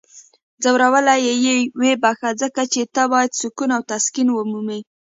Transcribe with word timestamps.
ځورولی 0.63 1.15
یی 1.25 1.35
یې؟ 1.45 1.57
ویې 1.79 1.93
بخښه. 2.03 2.29
ځکه 2.41 2.61
چی 2.73 2.81
ته 2.95 3.03
باید 3.11 3.31
سکون 3.39 3.69
او 3.75 3.81
تسکین 3.91 4.27
ومومې! 4.31 4.79